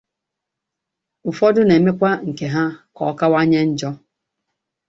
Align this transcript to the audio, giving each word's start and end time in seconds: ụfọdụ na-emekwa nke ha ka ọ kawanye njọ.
ụfọdụ 1.29 1.61
na-emekwa 1.67 2.09
nke 2.27 2.45
ha 2.53 2.63
ka 2.95 3.01
ọ 3.09 3.13
kawanye 3.19 3.59
njọ. 3.71 3.89